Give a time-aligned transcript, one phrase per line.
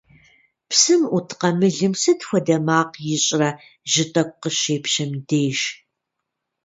[0.69, 3.49] Псым Ӏут къамылым сыт хуэдэ макъ ищӀрэ
[3.91, 5.59] жьы тӀэкӀу къыщепщэм деж?